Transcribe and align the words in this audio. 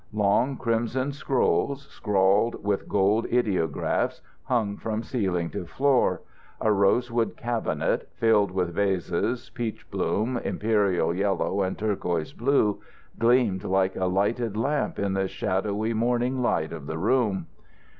Long 0.13 0.57
crimson 0.57 1.11
scrolls, 1.11 1.83
sprawled 1.91 2.63
with 2.65 2.89
gold 2.89 3.27
ideographs, 3.31 4.23
hung 4.45 4.75
from 4.75 5.03
ceiling 5.03 5.51
to 5.51 5.67
floor. 5.67 6.23
A 6.59 6.71
rosewood 6.71 7.37
cabinet, 7.37 8.09
filled 8.15 8.49
with 8.49 8.73
vases, 8.73 9.51
peach 9.51 9.87
bloom, 9.91 10.37
imperial 10.37 11.13
yellow, 11.13 11.61
and 11.61 11.77
turquoise 11.77 12.33
blue, 12.33 12.81
gleamed 13.19 13.63
like 13.63 13.95
a 13.95 14.05
lighted 14.07 14.57
lamp 14.57 14.97
in 14.97 15.13
the 15.13 15.27
shadowy 15.27 15.93
morning 15.93 16.41
light 16.41 16.73
of 16.73 16.87
the 16.87 16.97
room. 16.97 17.45